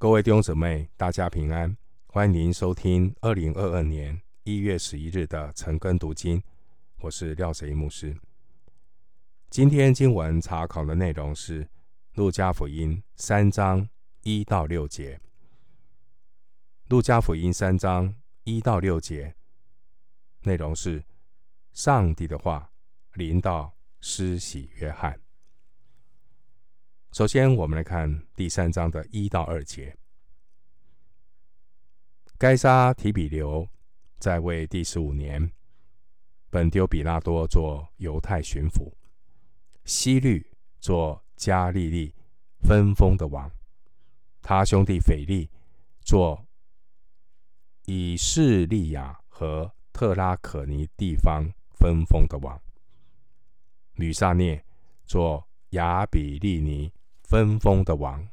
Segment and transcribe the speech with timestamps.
[0.00, 1.76] 各位弟兄姊妹，大家平安！
[2.06, 6.40] 欢迎您收听二零二二年一月十一日的晨更读经。
[7.00, 8.16] 我是廖哲一牧师。
[9.50, 11.64] 今天经文查考的内容是
[12.14, 13.88] 《路加福音》三章
[14.22, 15.16] 一到六节。
[16.86, 19.34] 《路加福音》三章一到六节
[20.42, 21.02] 内容是
[21.72, 22.70] 上帝的话
[23.14, 25.18] 临到施洗约翰。
[27.18, 29.92] 首先，我们来看第三章的一到二节。
[32.38, 33.68] 该撒提比留
[34.20, 35.50] 在位第十五年，
[36.48, 38.92] 本丢比拉多做犹太巡抚，
[39.84, 40.46] 希律
[40.78, 42.14] 做加利利
[42.60, 43.50] 分封的王，
[44.40, 45.50] 他兄弟腓力
[46.02, 46.46] 做
[47.86, 52.62] 以势利亚和特拉可尼地方分封的王，
[53.94, 54.64] 吕撒聂
[55.04, 56.92] 做亚比利尼。
[57.28, 58.26] 分封的王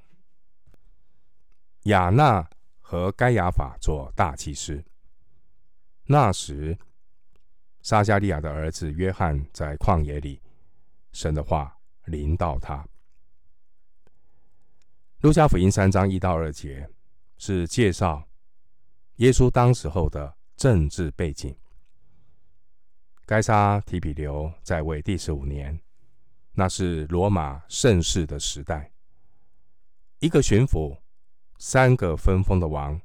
[1.84, 2.50] 亚那
[2.80, 4.82] 和该亚法做大祭司。
[6.06, 6.78] 那时，
[7.82, 10.42] 撒加利亚的儿子约翰在旷野里，
[11.12, 12.88] 神的话临到他。
[15.20, 16.90] 路加福音三章一到二节
[17.38, 18.26] 是介绍
[19.18, 21.54] 耶稣当时候的政治背景。
[23.26, 25.85] 该撒提比留在位第十五年。
[26.56, 28.92] 那是罗马盛世的时代，
[30.20, 30.98] 一个巡抚，
[31.58, 33.00] 三个分封的王，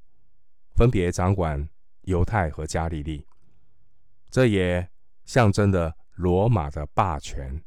[0.76, 1.68] 分别掌管
[2.02, 3.26] 犹太和加利利，
[4.30, 4.88] 这也
[5.24, 7.60] 象征着罗马的霸权。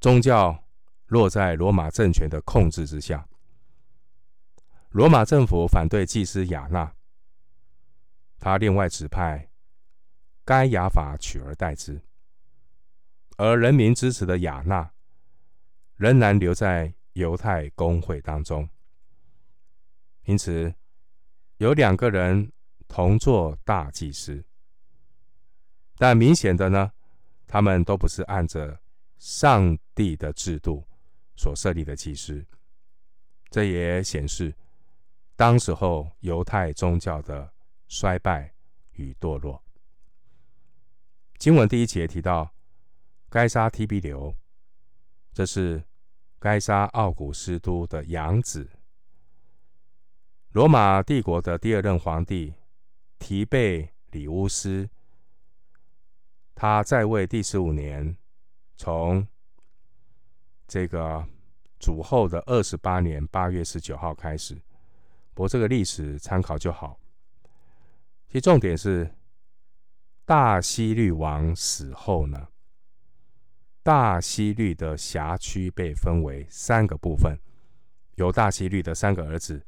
[0.00, 0.64] 宗教
[1.06, 3.28] 落在罗马政权的控制之下。
[4.88, 6.94] 罗马政府反对祭司亚那，
[8.38, 9.50] 他另外指派
[10.44, 12.00] 该亚法取而代之。
[13.42, 14.92] 而人民支持的亚那
[15.96, 18.68] 仍然留在犹太公会当中，
[20.24, 20.74] 因此
[21.56, 22.52] 有两个人
[22.86, 24.44] 同做大祭司，
[25.96, 26.92] 但明显的呢，
[27.46, 28.78] 他们都不是按着
[29.16, 30.86] 上帝的制度
[31.34, 32.44] 所设立的祭司，
[33.48, 34.54] 这也显示
[35.34, 37.50] 当时候犹太宗教的
[37.88, 38.52] 衰败
[38.96, 39.64] 与堕落。
[41.38, 42.52] 经文第一节提到。
[43.30, 44.34] 该杀提比流，
[45.32, 45.84] 这是
[46.40, 48.68] 该杀奥古斯都的养子。
[50.50, 52.52] 罗马帝国的第二任皇帝
[53.20, 54.90] 提贝里乌斯，
[56.56, 58.16] 他在位第十五年，
[58.76, 59.24] 从
[60.66, 61.24] 这个
[61.78, 64.56] 主后的二十八年八月十九号开始。
[65.34, 66.98] 不过这个历史参考就好。
[68.28, 69.14] 其重点是
[70.24, 72.48] 大希律王死后呢，
[73.90, 77.36] 大西律的辖区被分为三个部分，
[78.14, 79.66] 由大西律的三个儿子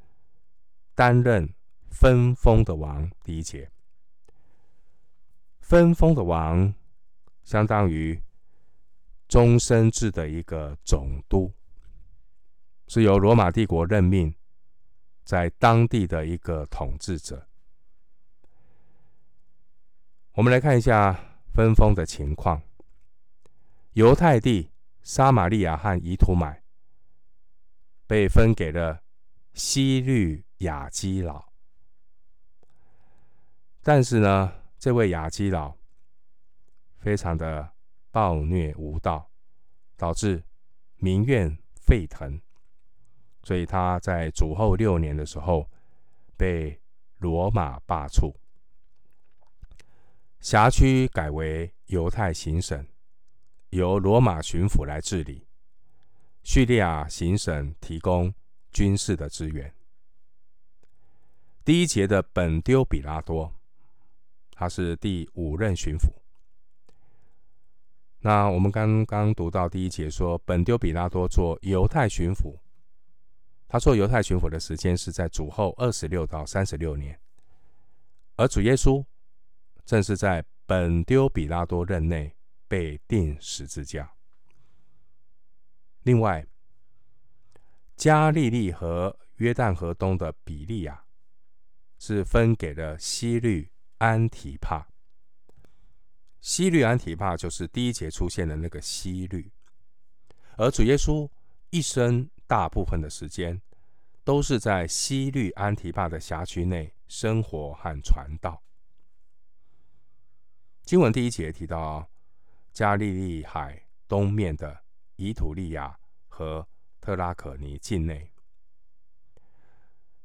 [0.94, 1.52] 担任
[1.90, 3.10] 分封的王。
[3.24, 3.68] 第一节，
[5.58, 6.72] 分封的王
[7.42, 8.22] 相当于
[9.26, 11.52] 终身制的一个总督，
[12.86, 14.32] 是由罗马帝国任命
[15.24, 17.48] 在当地的一个统治者。
[20.34, 21.12] 我们来看一下
[21.52, 22.62] 分封的情况。
[23.94, 24.70] 犹太地、
[25.02, 26.62] 撒玛利亚和以土买
[28.06, 29.02] 被分给了
[29.52, 31.44] 西律亚基老，
[33.82, 35.76] 但是呢，这位亚基老
[36.96, 37.72] 非常的
[38.10, 39.30] 暴虐无道，
[39.98, 40.42] 导致
[40.96, 42.40] 民怨沸腾，
[43.42, 45.68] 所以他在主后六年的时候
[46.34, 46.80] 被
[47.18, 48.34] 罗马罢黜，
[50.40, 52.86] 辖区改为犹太行省。
[53.72, 55.46] 由罗马巡抚来治理，
[56.42, 58.32] 叙利亚行省提供
[58.70, 59.74] 军事的支援。
[61.64, 63.54] 第一节的本丢比拉多，
[64.50, 66.12] 他是第五任巡抚。
[68.18, 72.58] 那我们刚刚读到第一节说，本丢比拉多做犹太巡抚，
[73.66, 77.18] 他做犹太巡抚的时间是在主后二十六到三十六年，
[78.36, 79.02] 而主耶稣
[79.86, 82.36] 正是在本丢比拉多任内。
[82.72, 84.14] 被钉十字架。
[86.04, 86.46] 另外，
[87.98, 91.04] 加利利和约旦河东的比利亚
[91.98, 94.88] 是分给了西律安提帕。
[96.40, 99.52] 西律安提帕就是第一节出现的那个西律，
[100.56, 101.28] 而主耶稣
[101.68, 103.60] 一生大部分的时间
[104.24, 108.62] 都是在西律安提帕的辖区内生活和传道。
[110.84, 112.08] 经文第一节提到。
[112.72, 114.82] 加利利海东面的
[115.16, 115.98] 以土利亚
[116.28, 116.66] 和
[117.00, 118.32] 特拉可尼境内，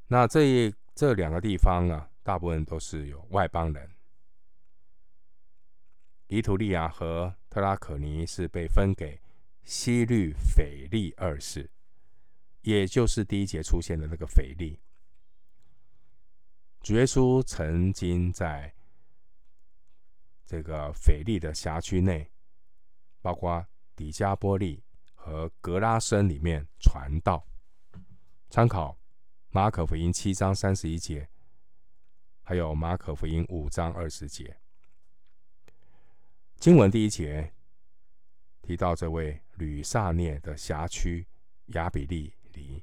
[0.08, 3.92] 那这一这两个地方啊，大部分都是有外邦人。
[6.28, 9.22] 以土利亚和特拉可尼是被分给
[9.64, 11.70] 西律斐利二世，
[12.62, 14.80] 也就是第一节出现的那个斐利。
[16.82, 18.74] 主耶稣曾经在
[20.46, 22.30] 这个斐利的辖区内，
[23.28, 24.82] 包括底加波利
[25.14, 27.46] 和格拉森里面传道。
[28.50, 28.98] 参考
[29.50, 31.28] 马可福音七章三十一节，
[32.42, 34.58] 还有马可福音五章二十节。
[36.56, 37.52] 经文第一节
[38.62, 41.28] 提到这位吕撒涅的辖区
[41.74, 42.82] 亚比利尼，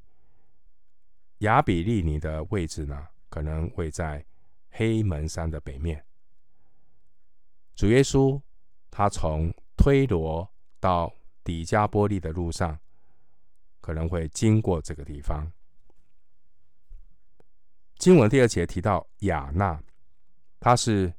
[1.38, 4.23] 亚比利尼的位置呢，可能位在
[4.69, 6.05] 黑门山的北面。
[7.75, 8.38] 主耶稣
[8.91, 9.50] 他从
[9.85, 10.51] 推罗
[10.81, 11.15] 到
[11.45, 12.81] 底加波利的路上，
[13.83, 15.53] 可能会经过这个地方。
[17.99, 19.79] 经文第二节提到亚纳，
[20.59, 21.13] 他是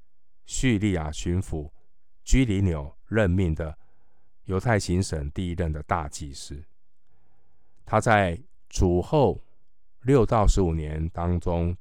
[0.48, 1.70] 叙利亚巡抚。
[2.24, 3.78] 居里纽任命的
[4.46, 6.66] 犹太行省第一任的大祭司，
[7.86, 9.40] 他在主后
[10.02, 11.78] 六到十五年当中，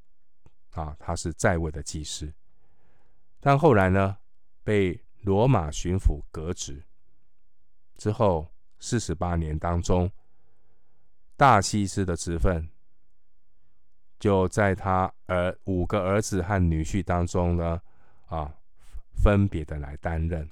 [0.73, 2.31] 啊，他是在位的祭司，
[3.41, 4.19] 但后来呢，
[4.63, 6.83] 被罗马巡抚革职。
[7.97, 8.49] 之后
[8.79, 10.11] 四十八年当中，
[11.37, 12.69] 大祭司的职分
[14.19, 17.83] 就在他儿五个儿子和女婿当中呢，
[18.27, 18.55] 啊。
[19.17, 20.51] 分别的来担任。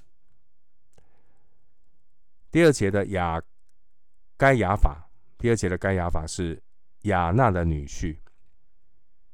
[2.52, 3.42] 第二节的雅
[4.36, 6.62] 该雅法，第二节的该雅法是
[7.00, 8.16] 雅纳的女婿。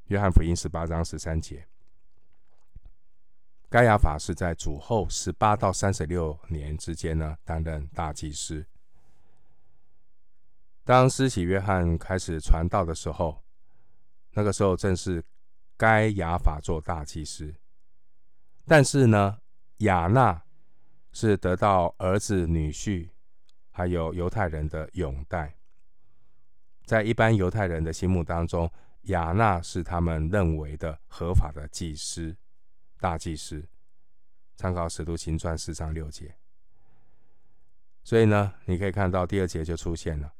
[0.07, 1.69] 约翰福音十八章十三节，
[3.71, 8.65] 该亚法是在主后十八到三十六年之间呢，担任大祭司。
[10.85, 13.45] 当施洗约翰开始传道的时候，
[14.33, 15.23] 那个时候正是
[15.77, 17.55] 该亚法做大祭司。
[18.65, 19.39] 但是呢，
[19.79, 20.43] 亚纳
[21.13, 23.11] 是得到儿子、女婿，
[23.71, 25.57] 还有犹太人的拥戴。
[26.87, 28.71] 在一般犹太人的心目当中，
[29.03, 32.35] 亚纳是他们认为的合法的祭司、
[32.99, 33.67] 大祭司。
[34.57, 36.35] 参考《使徒行传》四章六节。
[38.03, 40.33] 所以呢，你可以看到第二节就出现了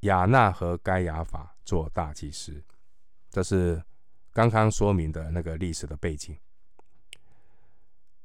[0.00, 2.64] 亚纳和该亚法做大祭司，
[3.28, 3.84] 这是
[4.32, 6.38] 刚刚说明的那个历史的背景。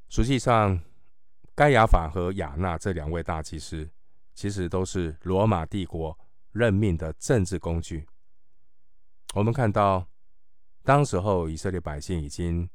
[0.08, 0.80] 实际上，
[1.54, 3.90] 该亚法和亚纳这两位大祭司，
[4.34, 6.18] 其实都是罗马帝国
[6.54, 8.08] 任命的政治工具。
[9.34, 10.08] 我们看到，
[10.84, 12.70] 当时候以色列百姓已经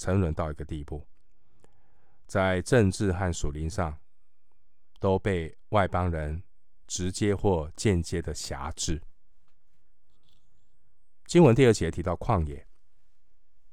[0.00, 1.06] 沉沦到一个地步，
[2.26, 3.98] 在政治和属灵上
[4.98, 6.42] 都被外邦人
[6.86, 9.02] 直接或间接的辖制。
[11.26, 12.66] 经文第二节提到旷野，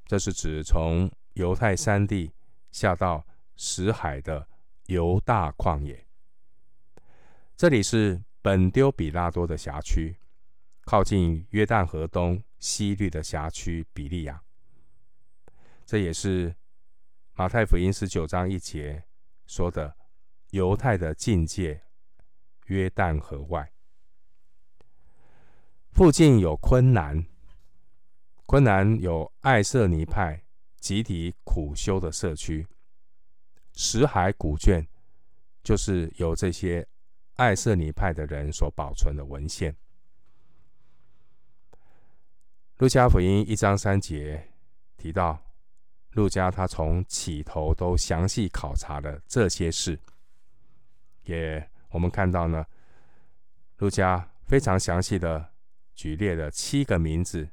[0.06, 2.34] 这是指从犹太山地。
[2.70, 3.26] 下到
[3.56, 4.48] 死海的
[4.88, 6.06] 犹大旷野，
[7.56, 10.20] 这里是本丢比拉多的辖区，
[10.82, 14.44] 靠近约旦河东西律的辖区比利亚。
[15.88, 16.54] 这也是
[17.32, 19.06] 马太福音十九章一节
[19.46, 19.96] 说的
[20.50, 21.82] 犹太的境界，
[22.66, 23.72] 约旦河外。
[25.92, 27.26] 附近有昆南，
[28.46, 30.44] 昆南有爱色尼派。
[30.80, 32.66] 集体苦修的社区，
[33.74, 34.88] 石海古卷
[35.64, 36.88] 就是由这些
[37.36, 39.76] 爱色尼派的人所保存的文献。
[42.78, 44.50] 路加福音一章三节
[44.98, 45.47] 提到，
[46.18, 50.00] 路加他从起头都详细考察了这些事，
[51.26, 52.66] 也我们看到呢，
[53.78, 55.54] 路加非常详细的
[55.94, 57.48] 举列了七个名字。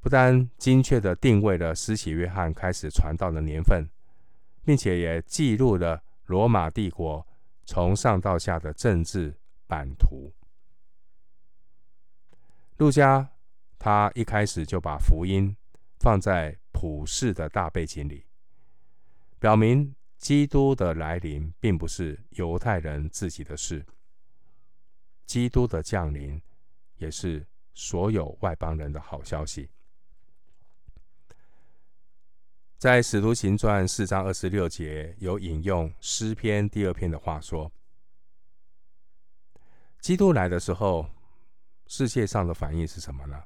[0.00, 3.88] 不但精确的定位了施洗约翰开始传道的年份，
[4.64, 7.24] 并且也记录了罗马帝国
[7.64, 10.34] 从上到下的政治版图。
[12.78, 13.30] 路加
[13.78, 15.56] 他一开始就把福音
[16.00, 18.26] 放在普世的大背景里，
[19.38, 23.86] 表明基督的来临并不是犹太人自己的事，
[25.24, 26.42] 基督的降临
[26.96, 29.70] 也是所有外邦人的好消息。
[32.76, 37.70] 在《使徒行传》四章二十六节，有引用诗篇第二篇的话说
[40.02, 41.08] ：“基督来的时候，
[41.86, 43.42] 世界上的反应是什么呢？”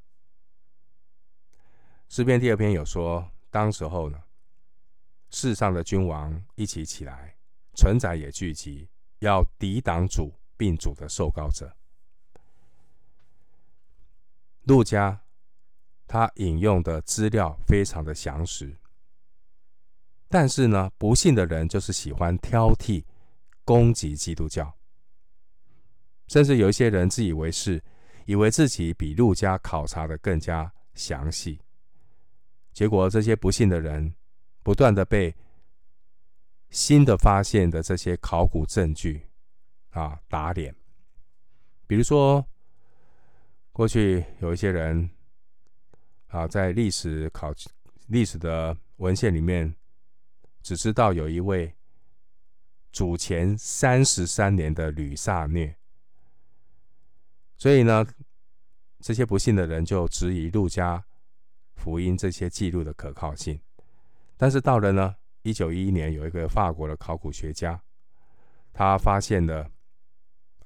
[2.08, 4.18] 诗篇第二篇有说：“当时候呢，
[5.30, 7.36] 世上的君王一起起来，
[7.74, 8.88] 臣宰也聚集，
[9.18, 11.76] 要抵挡主，并主的受膏者。”
[14.64, 15.20] 陆家
[16.06, 18.74] 他引用的资料非常的详实。
[20.28, 23.04] 但是呢，不信的人就是喜欢挑剔、
[23.64, 24.74] 攻击基督教，
[26.26, 27.82] 甚至有一些人自以为是，
[28.24, 31.60] 以为自己比陆家考察的更加详细。
[32.78, 34.14] 结果，这些不信的人
[34.62, 35.34] 不断的被
[36.70, 39.26] 新的发现的这些考古证据
[39.90, 40.72] 啊打脸。
[41.88, 42.46] 比如说，
[43.72, 45.10] 过去有一些人
[46.28, 47.52] 啊，在历史考
[48.06, 49.74] 历史的文献里面，
[50.62, 51.74] 只知道有一位
[52.92, 55.74] 主前三十三年的吕萨虐，
[57.56, 58.06] 所以呢，
[59.00, 61.04] 这些不信的人就质疑路加
[61.78, 63.58] 福音这些记录的可靠性。
[64.36, 67.80] 但是到了呢，一九一一年，有一个法国的考古学家，
[68.74, 69.70] 他发现了。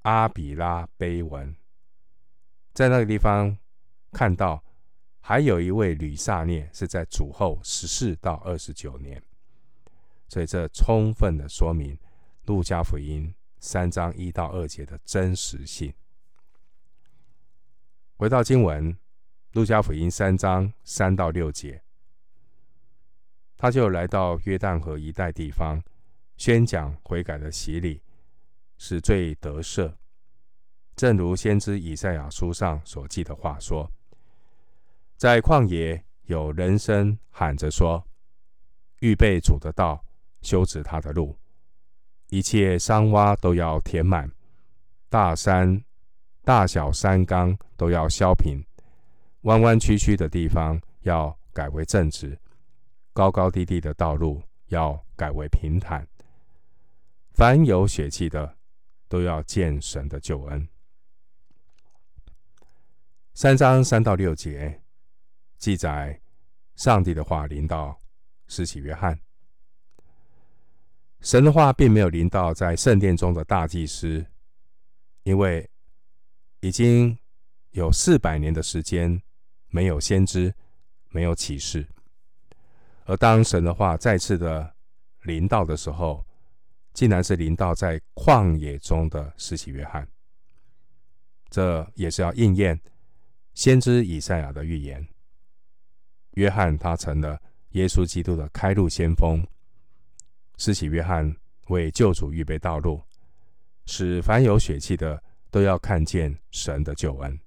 [0.03, 1.55] 阿比拉碑文，
[2.75, 3.57] 在那个地方
[4.11, 4.61] 看到，
[5.21, 9.23] 还有一位吕撒涅是在主后十四到二十九年，
[10.27, 11.97] 所以这充分的说明
[12.47, 15.95] 路加福音三章一到二节的真实性。
[18.17, 18.99] 回到经文，
[19.53, 21.83] 路加福音三章三到六节，
[23.57, 25.83] 他就来到约旦河一带地方，
[26.37, 28.03] 宣讲悔改的洗礼。
[28.79, 29.95] 使罪得赦，
[30.97, 33.89] 正如先知以赛亚书上所记的话说
[35.17, 38.05] ：“在旷野有人声喊着说，
[38.99, 40.05] 预备主的道，
[40.41, 41.39] 修直他的路，
[42.31, 44.33] 一切山洼都要填满，
[45.09, 45.85] 大山、
[46.43, 48.65] 大小山冈都要削平，
[49.43, 52.39] 弯弯曲曲的地方要改为正直，
[53.13, 56.07] 高高低低的道路要改为平坦，
[57.33, 58.57] 凡有血气的。”
[59.13, 60.67] 都要见神的救恩。
[63.35, 64.81] 三章三到六节
[65.59, 66.19] 记载，
[66.77, 68.01] 上帝的话临到
[68.49, 69.21] 施洗约翰。
[71.21, 74.25] 神的话并没有临到在圣殿中的大祭司，
[75.25, 75.69] 因为
[76.61, 77.19] 已经
[77.73, 79.23] 有四百年的时间
[79.73, 80.55] 没有先知，
[81.09, 81.85] 没有启示。
[83.07, 84.73] 而当神的话再次的
[85.23, 86.25] 临到的时候，
[86.93, 90.07] 竟然是临到在旷野中的施洗约翰，
[91.49, 92.79] 这也是要应验
[93.55, 95.05] 先知以赛亚的预言。
[96.33, 99.43] 约翰他成了耶稣基督的开路先锋，
[100.59, 101.35] 施洗约翰
[101.69, 103.03] 为救主预备道路，
[103.87, 107.41] 使凡有血气的都要看见神的救恩。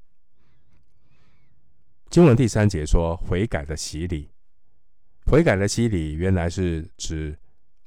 [2.10, 4.30] 经文第三节说：“悔改的洗礼，
[5.26, 7.38] 悔改的洗礼原来是指。”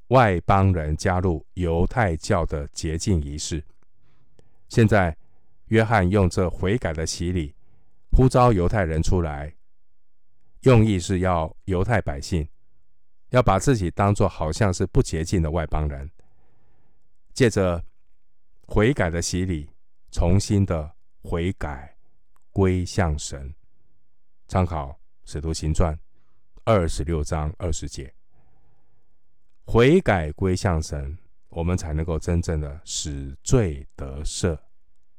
[0.09, 3.63] 外邦人加入犹太教的洁净仪式。
[4.71, 5.15] 现在，
[5.67, 7.55] 约翰用这悔改的洗礼
[8.13, 9.55] 呼召犹太人出来，
[10.63, 12.49] 用意是要犹太百姓
[13.29, 16.11] 要把自己当作好像是不洁净的外邦人，
[17.35, 17.85] 借着
[18.67, 19.69] 悔改的洗礼，
[20.11, 21.99] 重新的悔改
[22.51, 23.55] 归向神。
[24.49, 24.89] 参考
[25.31, 25.95] 《使徒行传》
[26.65, 28.13] 二十六章二十节。
[29.67, 31.19] 悔改归向神，
[31.51, 34.59] 我们才能够真正的使罪得赦。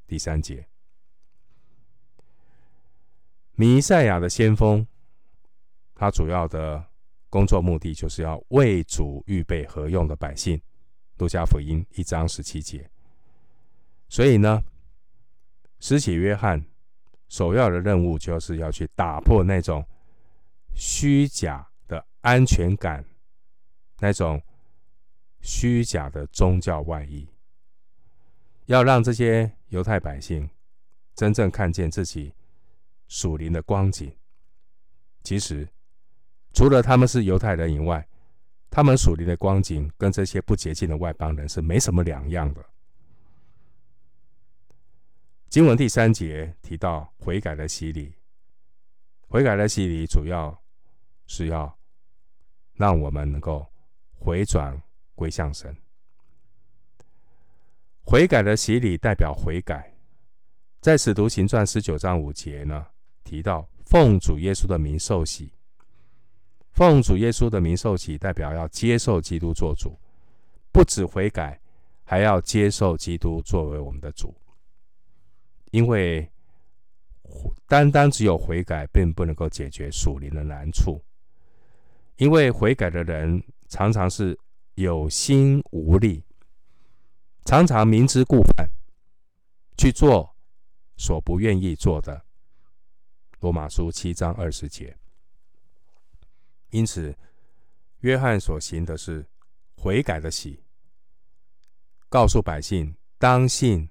[0.07, 0.67] 第三节，
[3.51, 4.87] 弥赛亚的先锋，
[5.93, 6.83] 他主要的
[7.29, 10.59] 工作目的就是要为主预备合用的百姓。
[11.17, 12.89] 路加福音一章十七节。
[14.07, 14.63] 所以呢，
[15.79, 16.65] 施洗约翰
[17.29, 19.85] 首要的任务就是要去打破那种
[20.75, 23.05] 虚假的安全感。
[24.01, 24.41] 那种
[25.41, 27.27] 虚假的宗教外衣，
[28.65, 30.49] 要让这些犹太百姓
[31.15, 32.33] 真正看见自己
[33.09, 34.09] 属灵的光景。
[35.21, 35.67] 其实，
[36.53, 38.07] 除了他们是犹太人以外，
[38.69, 42.65] 他们属灵的光景跟这些不洁净的外邦人是没什么两样的。
[45.49, 48.13] 经文第三节提到悔改的洗礼，
[49.27, 50.61] 悔改的洗礼主要
[51.27, 51.77] 是要
[52.75, 53.65] 让我们能够。
[54.21, 54.79] 回转
[55.15, 55.73] 归向神，
[58.03, 59.95] 悔改的洗礼代表悔改。
[60.81, 62.85] 在使徒行传十九章五节呢，
[63.23, 65.53] 提到奉主耶稣的名受洗，
[66.73, 69.97] 奉主耶稣的名受洗，代表要接受基督做主，
[70.73, 71.57] 不止悔改，
[72.03, 74.35] 还要接受基督作为我们的主。
[75.71, 76.29] 因为
[77.67, 81.03] 单单只有悔改，并不能够解决属灵的难处，
[82.17, 83.43] 因为悔改的人。
[83.71, 84.35] 常常是
[84.73, 86.23] 有心无力，
[87.45, 88.67] 常常明知故犯，
[89.77, 90.35] 去做
[90.97, 92.25] 所不愿意做的，
[93.41, 94.97] 罗马书七章二十节。
[96.71, 97.15] 因此，
[97.99, 99.23] 约翰所行的是
[99.75, 100.63] 悔改的喜，
[102.09, 103.87] 告诉百姓当信，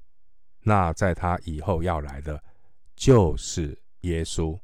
[0.62, 2.43] 那在他以后要来的，
[2.95, 4.59] 就是耶稣。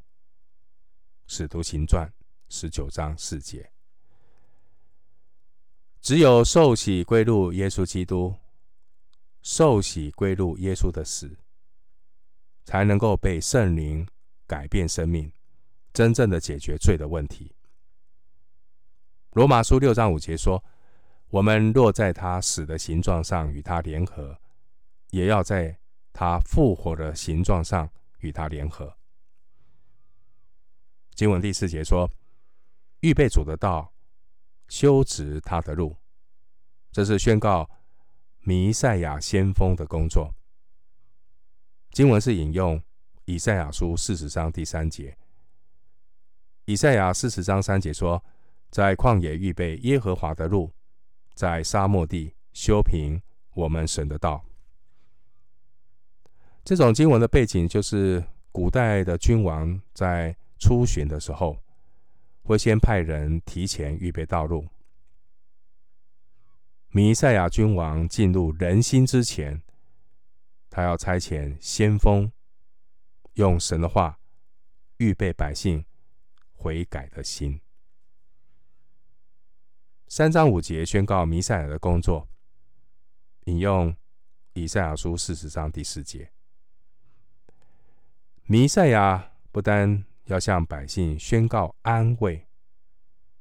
[1.26, 2.12] 使徒行传
[2.50, 3.70] 十九章四节。
[6.02, 8.34] 只有受洗归入耶稣基督，
[9.40, 11.38] 受洗归入耶稣的死，
[12.64, 14.06] 才能够被圣灵
[14.46, 15.32] 改变生命，
[15.94, 17.54] 真正的解决罪的问题。
[19.32, 20.62] 罗马书六章五节说
[21.30, 24.38] ：“我们若在他死的形状上与他联合，
[25.10, 25.78] 也要在
[26.14, 27.90] 他复活的形状上
[28.20, 28.96] 与他联合。”
[31.14, 32.10] 经文第四节说
[33.00, 33.90] ：“预备主的道。”
[34.66, 35.94] 修直他的路，
[36.90, 37.68] 这是宣告
[38.40, 40.34] 弥赛亚先锋的工作。
[41.92, 42.82] 经文是引用
[43.26, 45.18] 以赛亚书四十章第三节。
[46.64, 48.24] 以赛亚四十章三节说
[48.72, 50.72] ：“在旷野预备耶和华的路，
[51.34, 53.20] 在沙漠地修平
[53.52, 54.42] 我们神的道。”
[56.64, 61.58] 这种经文的背景就是古代的君王在出巡的时候。
[62.46, 64.68] 会先派人提前预备道路。
[66.90, 69.62] 弥赛亚君王进入人心之前，
[70.68, 72.30] 他要差遣先锋，
[73.32, 74.20] 用神的话
[74.98, 75.86] 预备百姓
[76.52, 77.62] 悔改的心。
[80.06, 82.28] 三章五节宣告弥赛亚的工作，
[83.46, 83.96] 引用
[84.52, 86.33] 以赛亚书四十章第四节。
[88.46, 92.46] 弥赛亚不单要向百姓宣告安慰，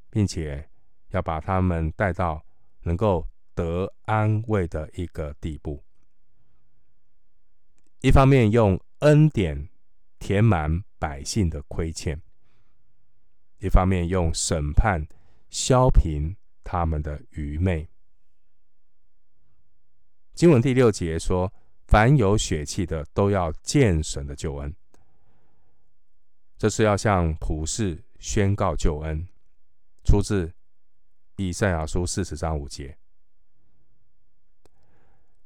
[0.10, 0.70] 并且
[1.10, 2.42] 要把他们带到
[2.84, 5.84] 能够得安慰的一个地步。
[8.00, 9.68] 一方面用恩典
[10.20, 12.22] 填满百姓的亏欠，
[13.60, 15.06] 一方面用审判
[15.50, 17.90] 削平他们的愚昧。
[20.34, 21.52] 经文第六节说
[21.88, 24.74] ：“凡有血气的，都要见神的救恩。”
[26.58, 29.28] 这是要向普世宣告救恩，
[30.04, 30.54] 出自
[31.36, 32.98] 以赛亚书四十章五节。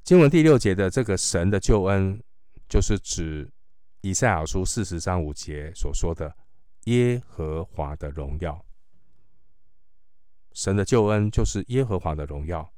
[0.04, 2.24] 经文第六节的这个神的救恩，
[2.70, 3.52] 就是指
[4.02, 6.36] 以赛亚书四十章五节所说的
[6.86, 8.66] 耶和华的荣耀。
[10.54, 12.74] 神的救恩就是耶和华的荣耀。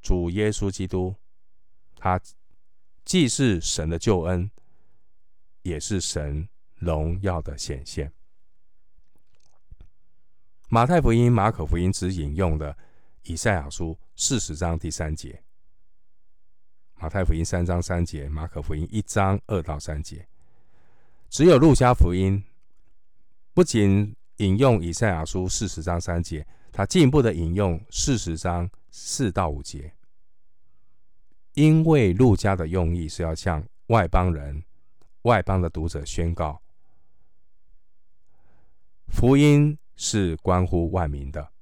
[0.00, 1.16] 主耶稣基督，
[1.96, 2.20] 他
[3.04, 4.50] 既是神的救恩，
[5.62, 6.48] 也是神。
[6.84, 8.12] 荣耀的显现。
[10.68, 12.76] 马太福音、马可福音只引用了
[13.22, 15.42] 以赛亚书四十章第三节。
[16.96, 20.26] 马太福音三章三节，马可福音一章二到三节。
[21.28, 22.42] 只有路加福音
[23.52, 29.92] 不仅引用以赛亚书四十章三节，他进一步的引用四十章四到五节。
[31.52, 34.64] 因为路加的用意是要向外邦人、
[35.22, 36.60] 外邦的读者宣告。
[39.14, 41.52] 福音是关乎万民的，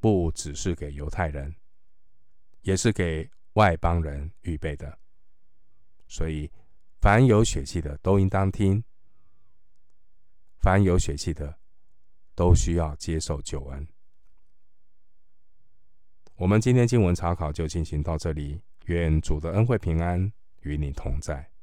[0.00, 1.54] 不只是给犹太人，
[2.62, 4.98] 也是给外邦人预备的。
[6.08, 6.50] 所以，
[7.02, 8.82] 凡有血气的都应当听；
[10.58, 11.58] 凡有血气的，
[12.34, 13.86] 都需要接受救恩。
[16.36, 21.53] 我们今天经文查考就进行到这里，愿主的恩惠平安与你同在。